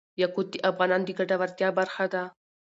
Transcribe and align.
یاقوت 0.21 0.47
د 0.51 0.55
افغانانو 0.69 1.05
د 1.07 1.09
ګټورتیا 1.19 1.69
برخه 1.79 2.05
ده. 2.13 2.23